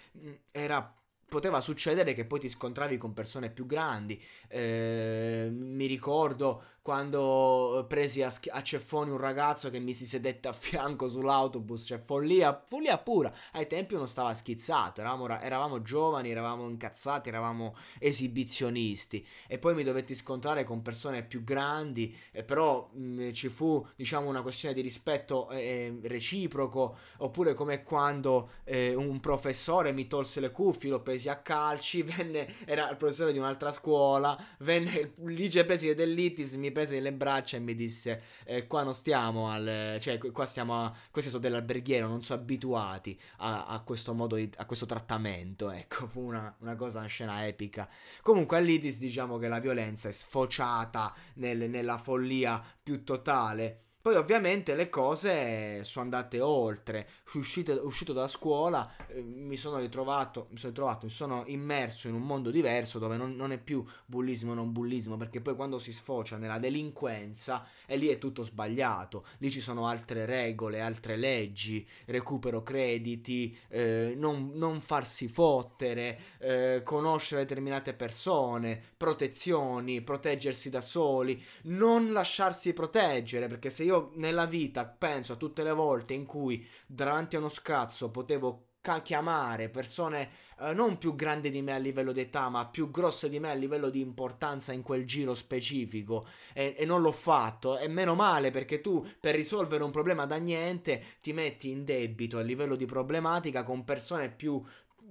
era 0.50 0.97
poteva 1.28 1.60
succedere 1.60 2.14
che 2.14 2.24
poi 2.24 2.40
ti 2.40 2.48
scontravi 2.48 2.96
con 2.96 3.12
persone 3.12 3.50
più 3.50 3.66
grandi. 3.66 4.20
Eh, 4.48 5.48
mi 5.52 5.86
ricordo 5.86 6.62
quando 6.88 7.84
presi 7.86 8.22
a, 8.22 8.32
a, 8.52 8.62
ceffoni 8.62 9.10
un 9.10 9.18
ragazzo 9.18 9.68
che 9.68 9.78
mi 9.78 9.92
si 9.92 10.06
sedette 10.06 10.48
a 10.48 10.54
fianco 10.54 11.06
sull'autobus, 11.06 11.84
cioè 11.84 11.98
follia, 11.98 12.64
follia 12.66 12.96
pura. 12.96 13.30
Ai 13.52 13.66
tempi 13.66 13.92
uno 13.92 14.06
stava 14.06 14.32
schizzato, 14.32 15.02
eravamo, 15.02 15.28
eravamo 15.38 15.82
giovani, 15.82 16.30
eravamo 16.30 16.66
incazzati, 16.66 17.28
eravamo 17.28 17.76
esibizionisti. 17.98 19.22
E 19.46 19.58
poi 19.58 19.74
mi 19.74 19.84
dovetti 19.84 20.14
scontrare 20.14 20.64
con 20.64 20.80
persone 20.80 21.22
più 21.22 21.44
grandi, 21.44 22.16
eh, 22.32 22.42
però 22.42 22.88
mh, 22.90 23.32
ci 23.32 23.50
fu, 23.50 23.86
diciamo, 23.94 24.26
una 24.26 24.40
questione 24.40 24.74
di 24.74 24.80
rispetto 24.80 25.50
eh, 25.50 25.94
reciproco, 26.04 26.96
oppure 27.18 27.52
come 27.52 27.82
quando 27.82 28.52
eh, 28.64 28.94
un 28.94 29.20
professore 29.20 29.92
mi 29.92 30.06
tolse 30.06 30.40
le 30.40 30.50
cuffie, 30.50 30.88
lo 30.88 31.02
presi 31.02 31.28
a 31.28 31.36
calci, 31.36 32.00
venne, 32.16 32.54
era 32.64 32.88
il 32.88 32.96
professore 32.96 33.32
di 33.32 33.38
un'altra 33.38 33.72
scuola, 33.72 34.42
venne 34.60 35.12
il 35.18 35.34
vicepresidente 35.34 35.96
dell'ITIS, 35.98 36.54
mi 36.54 36.76
prese 36.78 37.00
le 37.00 37.12
braccia 37.12 37.56
e 37.56 37.60
mi 37.60 37.74
disse: 37.74 38.22
eh, 38.44 38.66
Qua 38.66 38.82
non 38.84 38.94
stiamo 38.94 39.50
al. 39.50 39.98
cioè, 40.00 40.18
qua 40.18 40.46
stiamo. 40.46 40.84
A, 40.84 40.94
questi 41.10 41.30
sono 41.30 41.42
dell'alberghiero, 41.42 42.06
non 42.06 42.22
sono 42.22 42.40
abituati 42.40 43.18
a, 43.38 43.66
a 43.66 43.80
questo 43.80 44.14
modo, 44.14 44.36
di, 44.36 44.48
a 44.56 44.64
questo 44.64 44.86
trattamento. 44.86 45.70
Ecco, 45.78 46.08
fu 46.08 46.20
una, 46.22 46.54
una, 46.60 46.74
cosa, 46.74 46.98
una 46.98 47.06
scena 47.06 47.46
epica. 47.46 47.88
Comunque, 48.22 48.56
all'ITIS 48.56 48.98
diciamo 48.98 49.38
che 49.38 49.48
la 49.48 49.60
violenza 49.60 50.08
è 50.08 50.12
sfociata 50.12 51.14
nel, 51.34 51.70
nella 51.70 51.98
follia 51.98 52.62
più 52.82 53.04
totale. 53.04 53.87
Poi 54.08 54.16
ovviamente 54.16 54.74
le 54.74 54.88
cose 54.88 55.84
sono 55.84 56.06
andate 56.06 56.40
oltre, 56.40 57.06
uscito, 57.34 57.78
uscito 57.84 58.14
da 58.14 58.26
scuola 58.26 58.90
eh, 59.08 59.20
mi 59.20 59.56
sono 59.56 59.80
ritrovato, 59.80 60.46
mi 60.48 60.56
sono 60.56 60.70
ritrovato, 60.70 61.04
mi 61.04 61.12
sono 61.12 61.42
immerso 61.48 62.08
in 62.08 62.14
un 62.14 62.22
mondo 62.22 62.50
diverso 62.50 62.98
dove 62.98 63.18
non, 63.18 63.36
non 63.36 63.52
è 63.52 63.58
più 63.58 63.84
bullismo 64.06 64.54
non 64.54 64.72
bullismo, 64.72 65.18
perché 65.18 65.42
poi 65.42 65.54
quando 65.54 65.78
si 65.78 65.92
sfocia 65.92 66.38
nella 66.38 66.58
delinquenza 66.58 67.66
e 67.84 67.98
lì 67.98 68.06
è 68.06 68.16
tutto 68.16 68.44
sbagliato, 68.44 69.26
lì 69.40 69.50
ci 69.50 69.60
sono 69.60 69.86
altre 69.86 70.24
regole, 70.24 70.80
altre 70.80 71.16
leggi, 71.16 71.86
recupero 72.06 72.62
crediti, 72.62 73.54
eh, 73.68 74.14
non, 74.16 74.52
non, 74.54 74.80
farsi 74.80 75.28
fottere, 75.28 76.18
eh, 76.38 76.80
conoscere 76.82 77.42
determinate 77.42 77.92
persone, 77.92 78.80
protezioni, 78.96 80.00
proteggersi 80.00 80.70
da 80.70 80.80
soli, 80.80 81.44
non 81.64 82.10
lasciarsi 82.10 82.72
proteggere, 82.72 83.48
perché 83.48 83.68
se 83.68 83.84
io 83.84 83.96
nella 84.14 84.46
vita 84.46 84.84
penso 84.86 85.34
a 85.34 85.36
tutte 85.36 85.62
le 85.62 85.72
volte 85.72 86.14
in 86.14 86.26
cui 86.26 86.66
davanti 86.86 87.36
a 87.36 87.38
uno 87.38 87.48
scazzo 87.48 88.10
potevo 88.10 88.68
chiamare 89.02 89.68
persone 89.68 90.30
eh, 90.60 90.72
non 90.72 90.96
più 90.96 91.14
grandi 91.14 91.50
di 91.50 91.60
me 91.60 91.74
a 91.74 91.78
livello 91.78 92.12
d'età, 92.12 92.48
ma 92.48 92.66
più 92.66 92.90
grosse 92.90 93.28
di 93.28 93.38
me 93.38 93.50
a 93.50 93.54
livello 93.54 93.90
di 93.90 94.00
importanza 94.00 94.72
in 94.72 94.82
quel 94.82 95.04
giro 95.04 95.34
specifico 95.34 96.26
e, 96.54 96.74
e, 96.76 96.86
non 96.86 97.02
l'ho 97.02 97.12
fatto. 97.12 97.78
E 97.78 97.88
meno 97.88 98.14
male 98.14 98.50
perché 98.50 98.80
tu 98.80 99.06
per 99.20 99.34
risolvere 99.34 99.84
un 99.84 99.90
problema 99.90 100.24
da 100.26 100.36
niente 100.36 101.02
ti 101.20 101.32
metti 101.32 101.70
in 101.70 101.84
debito 101.84 102.38
a 102.38 102.42
livello 102.42 102.76
di 102.76 102.86
problematica 102.86 103.62
con 103.62 103.84
persone 103.84 104.30
più, 104.30 104.62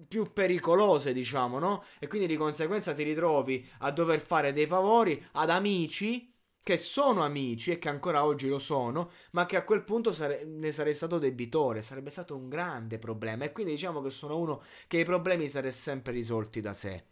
più 0.07 0.33
pericolose, 0.33 1.13
diciamo, 1.13 1.59
no? 1.59 1.83
E 1.99 2.07
quindi 2.07 2.27
di 2.27 2.35
conseguenza 2.35 2.93
ti 2.93 3.03
ritrovi 3.03 3.65
a 3.79 3.91
dover 3.91 4.19
fare 4.19 4.53
dei 4.53 4.67
favori 4.67 5.23
ad 5.33 5.49
amici 5.49 6.33
che 6.67 6.75
sono 6.75 7.23
amici 7.23 7.71
e 7.71 7.79
che 7.79 7.87
ancora 7.87 8.25
oggi 8.25 8.49
lo 8.49 8.59
sono, 8.59 9.11
ma 9.31 9.45
che 9.45 9.55
a 9.55 9.63
quel 9.63 9.85
punto 9.85 10.11
sare- 10.11 10.43
ne 10.43 10.73
sarei 10.73 10.93
stato 10.93 11.17
debitore, 11.17 11.81
sarebbe 11.81 12.09
stato 12.09 12.35
un 12.35 12.49
grande 12.49 12.99
problema 12.99 13.45
e 13.45 13.53
quindi 13.53 13.71
diciamo 13.71 14.01
che 14.01 14.09
sono 14.09 14.37
uno 14.37 14.61
che 14.85 14.97
i 14.99 15.05
problemi 15.05 15.47
sarei 15.47 15.71
sempre 15.71 16.11
risolti 16.11 16.59
da 16.59 16.73
sé. 16.73 17.05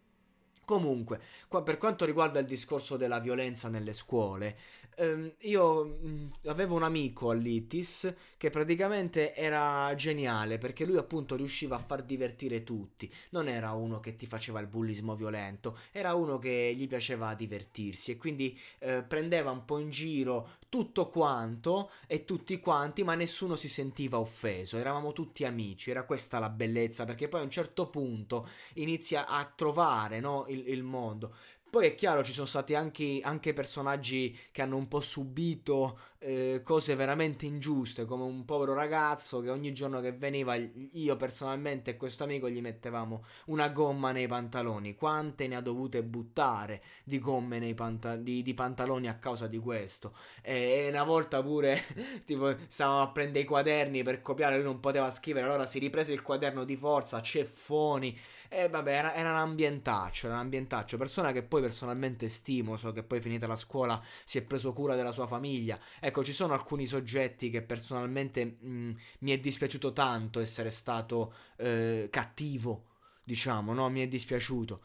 Comunque, 0.65 1.21
qua, 1.47 1.63
per 1.63 1.77
quanto 1.77 2.03
riguarda 2.03 2.39
il 2.39 2.45
discorso 2.45 2.97
della 2.97 3.19
violenza 3.19 3.69
nelle 3.69 3.93
scuole, 3.93 4.57
ehm, 4.97 5.33
io 5.41 5.99
avevo 6.45 6.75
un 6.75 6.83
amico 6.83 7.29
all'ITIS 7.29 8.13
che 8.37 8.49
praticamente 8.49 9.33
era 9.35 9.93
geniale 9.95 10.57
perché 10.57 10.85
lui 10.85 10.97
appunto 10.97 11.35
riusciva 11.35 11.75
a 11.75 11.79
far 11.79 12.03
divertire 12.03 12.63
tutti. 12.63 13.11
Non 13.31 13.47
era 13.47 13.71
uno 13.71 13.99
che 13.99 14.15
ti 14.15 14.25
faceva 14.25 14.59
il 14.59 14.67
bullismo 14.67 15.15
violento, 15.15 15.77
era 15.91 16.13
uno 16.13 16.37
che 16.39 16.73
gli 16.75 16.87
piaceva 16.87 17.33
divertirsi 17.35 18.11
e 18.11 18.17
quindi 18.17 18.57
eh, 18.79 19.03
prendeva 19.03 19.51
un 19.51 19.65
po' 19.65 19.77
in 19.77 19.89
giro 19.89 20.57
tutto 20.69 21.09
quanto 21.09 21.89
e 22.05 22.25
tutti 22.25 22.59
quanti, 22.59 23.03
ma 23.03 23.15
nessuno 23.15 23.55
si 23.55 23.69
sentiva 23.69 24.19
offeso. 24.19 24.77
Eravamo 24.77 25.13
tutti 25.13 25.45
amici, 25.45 25.89
era 25.89 26.03
questa 26.03 26.37
la 26.39 26.49
bellezza 26.49 27.05
perché 27.05 27.29
poi 27.29 27.39
a 27.41 27.43
un 27.43 27.49
certo 27.49 27.89
punto 27.89 28.47
inizia 28.73 29.27
a 29.27 29.45
trovare 29.55 30.19
no, 30.19 30.45
il, 30.49 30.67
il 30.67 30.83
mondo. 30.83 31.35
Poi 31.75 31.87
è 31.87 31.93
chiaro, 31.93 32.23
ci 32.23 32.31
sono 32.31 32.45
stati 32.45 32.73
anche, 32.73 33.19
anche 33.21 33.51
personaggi 33.51 34.33
che 34.53 34.61
hanno 34.61 34.77
un 34.77 34.87
po' 34.87 35.01
subito 35.01 35.99
eh, 36.25 36.61
cose 36.63 36.95
veramente 36.95 37.45
ingiuste, 37.45 38.05
come 38.05 38.23
un 38.23 38.45
povero 38.45 38.73
ragazzo 38.73 39.41
che 39.41 39.51
ogni 39.51 39.73
giorno 39.73 40.01
che 40.01 40.11
veniva, 40.11 40.55
io 40.55 41.15
personalmente 41.17 41.91
e 41.91 41.97
questo 41.97 42.23
amico 42.23 42.49
gli 42.49 42.61
mettevamo 42.61 43.23
una 43.45 43.69
gomma 43.69 44.11
nei 44.11 44.25
pantaloni. 44.25 44.95
Quante 44.95 45.47
ne 45.47 45.55
ha 45.55 45.61
dovute 45.61 46.01
buttare 46.01 46.81
di 47.03 47.19
gomme 47.19 47.59
nei 47.59 47.75
panta- 47.75 48.15
di, 48.15 48.41
di, 48.41 48.53
pantaloni 48.55 49.07
a 49.07 49.19
causa 49.19 49.45
di 49.45 49.59
questo? 49.59 50.15
E, 50.41 50.85
e 50.85 50.89
una 50.89 51.03
volta 51.03 51.43
pure, 51.43 51.83
tipo, 52.25 52.55
stavamo 52.67 53.01
a 53.01 53.09
prendere 53.11 53.43
i 53.43 53.47
quaderni 53.47 54.01
per 54.01 54.21
copiare, 54.21 54.55
lui 54.55 54.63
non 54.63 54.79
poteva 54.79 55.11
scrivere, 55.11 55.45
allora 55.45 55.67
si 55.67 55.77
riprese 55.77 56.11
il 56.11 56.23
quaderno 56.23 56.63
di 56.63 56.75
forza, 56.75 57.21
ceffoni. 57.21 58.17
E 58.49 58.69
vabbè, 58.69 58.91
era, 58.91 59.13
era 59.13 59.29
un 59.31 59.37
ambientaccio, 59.37 60.27
era 60.27 60.35
un 60.35 60.41
ambientaccio. 60.41 60.97
Persona 60.97 61.31
che 61.31 61.43
poi 61.43 61.61
personalmente 61.61 62.29
stimo, 62.29 62.77
so 62.77 62.91
che 62.91 63.03
poi 63.03 63.21
finita 63.21 63.47
la 63.47 63.55
scuola 63.55 64.01
si 64.23 64.37
è 64.37 64.41
preso 64.41 64.73
cura 64.73 64.95
della 64.95 65.11
sua 65.11 65.27
famiglia. 65.27 65.77
Ecco, 65.99 66.14
ci 66.23 66.33
sono 66.33 66.53
alcuni 66.53 66.85
soggetti 66.85 67.49
che 67.49 67.61
personalmente 67.61 68.45
mh, 68.45 68.95
mi 69.19 69.31
è 69.31 69.39
dispiaciuto 69.39 69.93
tanto 69.93 70.39
essere 70.39 70.69
stato 70.71 71.33
eh, 71.57 72.07
cattivo, 72.11 72.85
diciamo, 73.23 73.73
no? 73.73 73.89
Mi 73.89 74.01
è 74.01 74.07
dispiaciuto. 74.07 74.81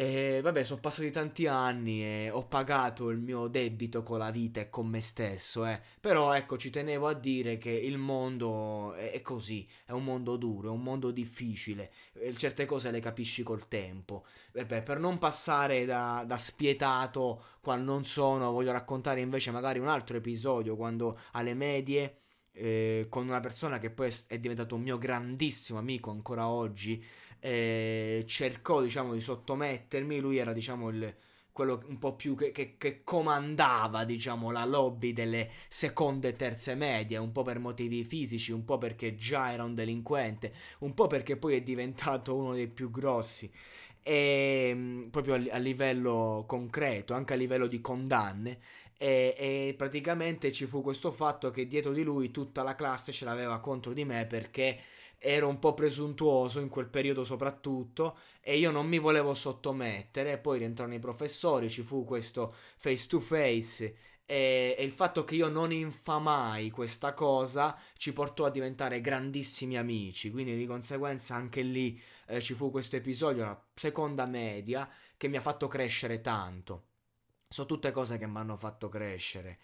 E 0.00 0.38
vabbè, 0.40 0.62
sono 0.62 0.78
passati 0.78 1.10
tanti 1.10 1.48
anni 1.48 2.04
e 2.04 2.30
ho 2.30 2.46
pagato 2.46 3.08
il 3.08 3.18
mio 3.18 3.48
debito 3.48 4.04
con 4.04 4.18
la 4.18 4.30
vita 4.30 4.60
e 4.60 4.70
con 4.70 4.86
me 4.86 5.00
stesso, 5.00 5.66
eh. 5.66 5.80
Però 5.98 6.32
ecco, 6.34 6.56
ci 6.56 6.70
tenevo 6.70 7.08
a 7.08 7.14
dire 7.14 7.58
che 7.58 7.70
il 7.70 7.98
mondo 7.98 8.92
è 8.94 9.20
così, 9.22 9.66
è 9.84 9.90
un 9.90 10.04
mondo 10.04 10.36
duro, 10.36 10.68
è 10.68 10.70
un 10.70 10.84
mondo 10.84 11.10
difficile. 11.10 11.90
E 12.12 12.32
certe 12.36 12.64
cose 12.64 12.92
le 12.92 13.00
capisci 13.00 13.42
col 13.42 13.66
tempo. 13.66 14.24
Vabbè, 14.52 14.84
per 14.84 15.00
non 15.00 15.18
passare 15.18 15.84
da, 15.84 16.22
da 16.24 16.38
spietato 16.38 17.42
qual 17.60 17.82
non 17.82 18.04
sono, 18.04 18.52
voglio 18.52 18.70
raccontare 18.70 19.20
invece 19.20 19.50
magari 19.50 19.80
un 19.80 19.88
altro 19.88 20.18
episodio 20.18 20.76
quando 20.76 21.18
alle 21.32 21.54
medie 21.54 22.18
eh, 22.52 23.06
con 23.08 23.26
una 23.26 23.40
persona 23.40 23.78
che 23.78 23.90
poi 23.90 24.12
è 24.26 24.38
diventato 24.38 24.74
un 24.74 24.82
mio 24.82 24.98
grandissimo 24.98 25.78
amico 25.78 26.10
ancora 26.10 26.48
oggi 26.48 27.04
eh, 27.40 28.24
cercò 28.26 28.82
diciamo 28.82 29.12
di 29.12 29.20
sottomettermi, 29.20 30.18
lui 30.18 30.38
era 30.38 30.52
diciamo 30.52 30.88
il, 30.88 31.14
quello 31.58 31.82
un 31.88 31.98
po' 31.98 32.14
più 32.14 32.36
che, 32.36 32.52
che, 32.52 32.76
che, 32.78 33.02
comandava 33.02 34.04
diciamo 34.04 34.52
la 34.52 34.64
lobby 34.64 35.12
delle 35.12 35.50
seconde 35.68 36.28
e 36.28 36.36
terze 36.36 36.76
medie, 36.76 37.16
un 37.16 37.32
po' 37.32 37.42
per 37.42 37.58
motivi 37.58 38.04
fisici, 38.04 38.52
un 38.52 38.64
po' 38.64 38.78
perché 38.78 39.16
già 39.16 39.52
era 39.52 39.64
un 39.64 39.74
delinquente, 39.74 40.52
un 40.80 40.94
po' 40.94 41.08
perché 41.08 41.36
poi 41.36 41.56
è 41.56 41.62
diventato 41.62 42.36
uno 42.36 42.54
dei 42.54 42.68
più 42.68 42.92
grossi. 42.92 43.50
E 44.02 44.68
ehm, 44.70 45.08
proprio 45.10 45.34
a, 45.34 45.56
a 45.56 45.58
livello 45.58 46.44
concreto, 46.46 47.12
anche 47.14 47.32
a 47.34 47.36
livello 47.36 47.66
di 47.66 47.80
condanne. 47.80 48.58
E, 48.96 49.34
e, 49.36 49.74
praticamente 49.76 50.52
ci 50.52 50.66
fu 50.66 50.80
questo 50.82 51.10
fatto 51.12 51.50
che 51.50 51.66
dietro 51.66 51.92
di 51.92 52.02
lui 52.02 52.30
tutta 52.30 52.62
la 52.62 52.74
classe 52.74 53.12
ce 53.12 53.24
l'aveva 53.24 53.60
contro 53.60 53.92
di 53.92 54.04
me 54.04 54.26
perché 54.26 54.78
ero 55.18 55.48
un 55.48 55.58
po' 55.58 55.74
presuntuoso 55.74 56.60
in 56.60 56.68
quel 56.68 56.88
periodo 56.88 57.24
soprattutto 57.24 58.18
e 58.40 58.56
io 58.56 58.70
non 58.70 58.86
mi 58.86 58.98
volevo 58.98 59.34
sottomettere, 59.34 60.38
poi 60.38 60.58
rientrarono 60.58 60.96
i 60.96 61.00
professori, 61.00 61.68
ci 61.68 61.82
fu 61.82 62.04
questo 62.04 62.54
face 62.76 63.06
to 63.08 63.20
face 63.20 63.96
e, 64.30 64.76
il 64.78 64.92
fatto 64.92 65.24
che 65.24 65.34
io 65.34 65.48
non 65.48 65.72
infamai 65.72 66.70
questa 66.70 67.14
cosa 67.14 67.78
ci 67.96 68.12
portò 68.12 68.44
a 68.44 68.50
diventare 68.50 69.00
grandissimi 69.00 69.76
amici, 69.76 70.30
quindi 70.30 70.54
di 70.56 70.66
conseguenza 70.66 71.34
anche 71.34 71.62
lì 71.62 72.00
eh, 72.26 72.40
ci 72.40 72.54
fu 72.54 72.70
questo 72.70 72.96
episodio, 72.96 73.44
la 73.44 73.66
seconda 73.74 74.26
media, 74.26 74.88
che 75.16 75.28
mi 75.28 75.36
ha 75.36 75.40
fatto 75.40 75.66
crescere 75.66 76.20
tanto. 76.20 76.84
Sono 77.48 77.66
tutte 77.66 77.90
cose 77.90 78.18
che 78.18 78.26
mi 78.26 78.36
hanno 78.36 78.56
fatto 78.56 78.88
crescere 78.88 79.58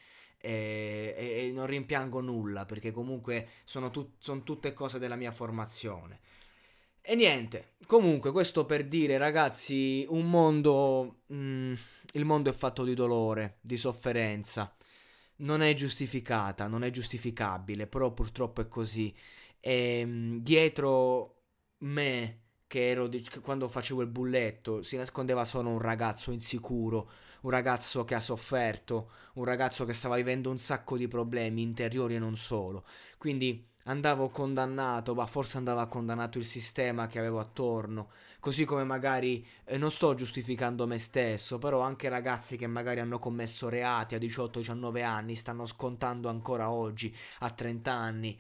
e, 0.45 1.15
e, 1.17 1.53
non 1.53 1.67
rimpiango 1.67 2.21
nulla 2.21 2.67
perché 2.67 2.93
comunque 2.93 3.49
sono, 3.65 3.91
tut, 3.91 4.17
sono 4.19 4.43
tutte 4.43 4.75
cose 4.75 4.99
della 4.99 5.17
mia 5.17 5.33
formazione. 5.33 6.21
E 7.01 7.15
niente, 7.15 7.77
comunque 7.87 8.31
questo 8.31 8.67
per 8.67 8.87
dire 8.87 9.17
ragazzi, 9.17 10.05
un 10.09 10.29
mondo, 10.29 11.23
mm, 11.33 11.75
il 12.13 12.25
mondo 12.25 12.51
è 12.51 12.53
fatto 12.53 12.85
di 12.85 12.95
dolore, 12.95 13.59
di 13.63 13.77
sofferenza, 13.77 14.75
non 15.37 15.63
è 15.63 15.73
giustificata, 15.75 16.67
non 16.67 16.85
è 16.85 16.91
giustificabile, 16.91 17.87
però 17.87 18.13
purtroppo 18.13 18.61
è 18.61 18.69
così. 18.69 19.15
E 19.61 20.03
mm, 20.05 20.39
dietro 20.39 21.43
me, 21.79 22.41
che 22.67 22.89
ero 22.89 23.09
quando 23.43 23.69
facevo 23.69 24.03
il 24.03 24.09
bulletto, 24.09 24.83
si 24.83 24.97
nascondeva 24.97 25.45
solo 25.45 25.71
un 25.71 25.79
ragazzo 25.79 26.31
insicuro, 26.33 27.11
un 27.45 27.51
ragazzo 27.51 28.05
che 28.05 28.15
ha 28.15 28.21
sofferto, 28.21 29.11
un 29.35 29.45
ragazzo 29.45 29.85
che 29.85 29.93
stava 29.93 30.17
vivendo 30.17 30.51
un 30.51 30.59
sacco 30.59 30.97
di 30.97 31.09
problemi 31.09 31.63
interiori 31.63 32.15
e 32.17 32.19
non 32.19 32.37
solo. 32.37 32.85
Quindi 33.19 33.67
andavo 33.85 34.29
condannato, 34.31 35.15
ma 35.15 35.27
forse 35.27 35.59
andava 35.59 35.87
condannato 35.87 36.39
il 36.39 36.45
sistema 36.47 37.07
che 37.07 37.19
avevo 37.19 37.39
attorno. 37.41 38.11
Così 38.41 38.65
come 38.65 38.85
magari 38.85 39.47
eh, 39.65 39.79
non 39.79 39.91
sto 39.91 40.15
giustificando 40.15 40.87
me 40.87 40.99
stesso, 40.99 41.59
però 41.59 41.81
anche 41.81 42.09
ragazzi 42.09 42.57
che 42.57 42.67
magari 42.67 43.01
hanno 43.01 43.19
commesso 43.19 43.69
reati 43.69 44.15
a 44.15 44.19
18-19 44.19 45.03
anni 45.03 45.35
stanno 45.35 45.67
scontando 45.67 46.29
ancora 46.29 46.71
oggi 46.71 47.15
a 47.41 47.51
30 47.51 47.93
anni. 47.93 48.39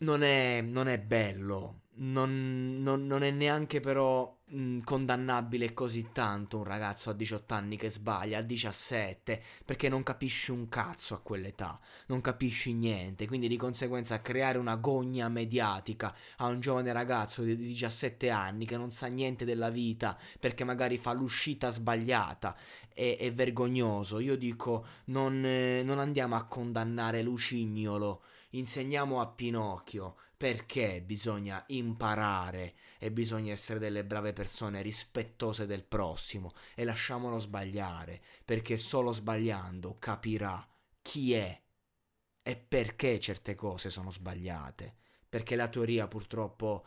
Non 0.00 0.22
è, 0.22 0.60
non 0.60 0.86
è 0.88 0.98
bello, 0.98 1.82
non, 1.98 2.78
non, 2.80 3.06
non, 3.06 3.22
è 3.22 3.30
neanche 3.30 3.80
però 3.80 4.36
mh, 4.46 4.80
condannabile 4.80 5.72
così 5.72 6.10
tanto 6.12 6.58
un 6.58 6.64
ragazzo 6.64 7.10
a 7.10 7.12
18 7.12 7.54
anni 7.54 7.76
che 7.76 7.90
sbaglia, 7.90 8.38
a 8.38 8.42
17, 8.42 9.42
perché 9.64 9.88
non 9.88 10.02
capisci 10.02 10.50
un 10.50 10.68
cazzo 10.68 11.14
a 11.14 11.20
quell'età, 11.20 11.78
non 12.06 12.20
capisci 12.20 12.72
niente, 12.72 13.26
quindi 13.26 13.48
di 13.48 13.56
conseguenza 13.56 14.20
creare 14.20 14.58
una 14.58 14.76
gogna 14.76 15.28
mediatica 15.28 16.14
a 16.36 16.46
un 16.46 16.60
giovane 16.60 16.92
ragazzo 16.92 17.42
di 17.42 17.56
17 17.56 18.30
anni 18.30 18.64
che 18.64 18.76
non 18.76 18.90
sa 18.90 19.06
niente 19.06 19.44
della 19.44 19.70
vita 19.70 20.16
perché 20.38 20.64
magari 20.64 20.98
fa 20.98 21.12
l'uscita 21.12 21.70
sbagliata 21.70 22.56
è, 22.94 23.16
è 23.18 23.32
vergognoso. 23.32 24.18
Io 24.20 24.36
dico 24.36 24.86
non, 25.06 25.44
eh, 25.44 25.82
non 25.82 25.98
andiamo 25.98 26.36
a 26.36 26.44
condannare 26.44 27.22
Lucignolo, 27.22 28.22
insegniamo 28.50 29.20
a 29.20 29.26
Pinocchio 29.26 30.16
perché 30.38 31.02
bisogna 31.02 31.64
imparare 31.66 32.76
e 33.00 33.10
bisogna 33.10 33.52
essere 33.52 33.80
delle 33.80 34.04
brave 34.04 34.32
persone 34.32 34.82
rispettose 34.82 35.66
del 35.66 35.82
prossimo 35.82 36.52
e 36.76 36.84
lasciamolo 36.84 37.40
sbagliare, 37.40 38.22
perché 38.44 38.76
solo 38.76 39.10
sbagliando 39.10 39.96
capirà 39.98 40.64
chi 41.02 41.34
è 41.34 41.60
e 42.40 42.56
perché 42.56 43.18
certe 43.18 43.56
cose 43.56 43.90
sono 43.90 44.12
sbagliate, 44.12 44.94
perché 45.28 45.56
la 45.56 45.66
teoria 45.66 46.06
purtroppo 46.06 46.86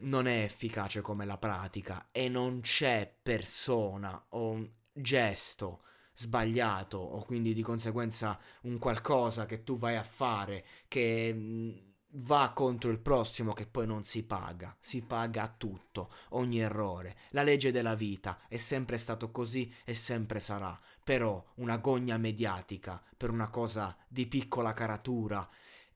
non 0.00 0.26
è 0.26 0.42
efficace 0.42 1.02
come 1.02 1.24
la 1.24 1.38
pratica 1.38 2.08
e 2.10 2.28
non 2.28 2.62
c'è 2.62 3.16
persona 3.22 4.26
o 4.30 4.50
un 4.50 4.68
gesto 4.92 5.84
sbagliato 6.14 6.98
o 6.98 7.22
quindi 7.24 7.54
di 7.54 7.62
conseguenza 7.62 8.38
un 8.62 8.78
qualcosa 8.78 9.46
che 9.46 9.62
tu 9.62 9.78
vai 9.78 9.94
a 9.96 10.02
fare 10.02 10.66
che 10.88 11.89
va 12.14 12.52
contro 12.54 12.90
il 12.90 12.98
prossimo 12.98 13.52
che 13.52 13.66
poi 13.66 13.86
non 13.86 14.02
si 14.02 14.24
paga, 14.24 14.76
si 14.80 15.02
paga 15.02 15.52
tutto, 15.56 16.10
ogni 16.30 16.60
errore. 16.60 17.16
La 17.30 17.42
legge 17.42 17.70
della 17.70 17.94
vita 17.94 18.40
è 18.48 18.56
sempre 18.56 18.98
stato 18.98 19.30
così 19.30 19.72
e 19.84 19.94
sempre 19.94 20.40
sarà, 20.40 20.78
però 21.02 21.42
una 21.56 21.78
gogna 21.78 22.16
mediatica 22.16 23.02
per 23.16 23.30
una 23.30 23.48
cosa 23.48 23.96
di 24.08 24.26
piccola 24.26 24.72
caratura 24.72 25.48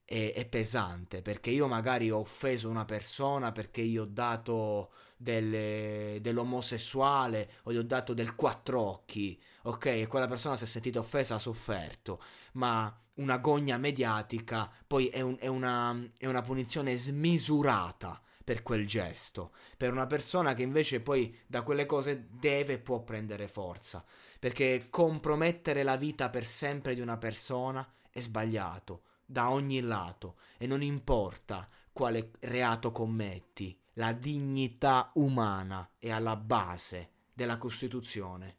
è, 0.05 0.33
è 0.35 0.45
pesante, 0.45 1.21
perché 1.21 1.49
io 1.49 1.67
magari 1.67 2.11
ho 2.11 2.19
offeso 2.19 2.69
una 2.69 2.85
persona 2.85 3.51
perché 3.51 3.83
gli 3.83 3.97
ho 3.97 4.05
dato 4.05 4.91
delle, 5.17 6.19
dell'omosessuale 6.21 7.51
o 7.63 7.73
gli 7.73 7.77
ho 7.77 7.83
dato 7.83 8.13
del 8.13 8.35
quattro 8.35 8.79
occhi, 8.81 9.39
ok? 9.63 9.85
E 9.87 10.07
quella 10.07 10.27
persona 10.27 10.55
si 10.55 10.63
è 10.63 10.67
sentita 10.67 10.99
offesa, 10.99 11.35
ha 11.35 11.39
sofferto, 11.39 12.21
ma 12.53 12.95
una 13.15 13.37
gogna 13.37 13.77
mediatica 13.77 14.69
poi 14.85 15.07
è, 15.07 15.21
un, 15.21 15.37
è, 15.39 15.47
una, 15.47 15.97
è 16.17 16.27
una 16.27 16.41
punizione 16.41 16.95
smisurata 16.95 18.21
per 18.43 18.61
quel 18.61 18.85
gesto, 18.85 19.53
per 19.75 19.91
una 19.91 20.05
persona 20.05 20.53
che 20.53 20.61
invece 20.61 21.01
poi 21.01 21.35
da 21.47 21.63
quelle 21.63 21.87
cose 21.87 22.27
deve 22.29 22.73
e 22.73 22.79
può 22.79 23.01
prendere 23.01 23.47
forza, 23.47 24.05
perché 24.37 24.87
compromettere 24.91 25.81
la 25.81 25.95
vita 25.95 26.29
per 26.29 26.45
sempre 26.45 26.93
di 26.93 27.01
una 27.01 27.17
persona 27.17 27.91
è 28.11 28.21
sbagliato 28.21 29.01
da 29.25 29.49
ogni 29.49 29.81
lato 29.81 30.37
e 30.57 30.67
non 30.67 30.81
importa 30.81 31.67
quale 31.91 32.31
reato 32.41 32.91
commetti, 32.91 33.77
la 33.93 34.11
dignità 34.11 35.11
umana 35.15 35.91
è 35.97 36.11
alla 36.11 36.35
base 36.35 37.11
della 37.33 37.57
Costituzione. 37.57 38.57